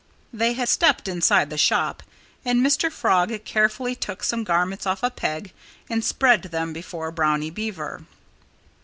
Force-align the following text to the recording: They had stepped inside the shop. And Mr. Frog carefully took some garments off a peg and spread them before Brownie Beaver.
They 0.33 0.53
had 0.53 0.67
stepped 0.67 1.07
inside 1.07 1.51
the 1.51 1.59
shop. 1.59 2.01
And 2.43 2.65
Mr. 2.65 2.91
Frog 2.91 3.43
carefully 3.45 3.93
took 3.95 4.23
some 4.23 4.43
garments 4.43 4.87
off 4.87 5.03
a 5.03 5.11
peg 5.11 5.53
and 5.91 6.03
spread 6.03 6.41
them 6.41 6.73
before 6.73 7.11
Brownie 7.11 7.51
Beaver. 7.51 8.03